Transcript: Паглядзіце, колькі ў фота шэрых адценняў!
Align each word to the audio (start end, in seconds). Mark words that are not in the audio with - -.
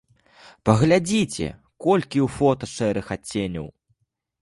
Паглядзіце, 0.69 1.47
колькі 1.87 2.19
ў 2.25 2.37
фота 2.39 2.65
шэрых 2.75 3.15
адценняў! 3.19 3.73